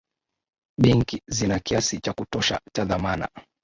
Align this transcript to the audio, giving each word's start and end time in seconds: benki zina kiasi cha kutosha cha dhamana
benki 0.81 1.21
zina 1.27 1.59
kiasi 1.59 1.99
cha 1.99 2.13
kutosha 2.13 2.59
cha 2.75 2.85
dhamana 2.85 3.29